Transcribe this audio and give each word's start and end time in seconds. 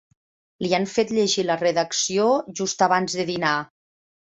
Li 0.65 0.71
han 0.77 0.87
fet 0.93 1.13
llegir 1.17 1.43
la 1.51 1.59
redacció 1.63 2.27
just 2.63 2.85
abans 2.89 3.21
de 3.21 3.29
dinar. 3.31 3.55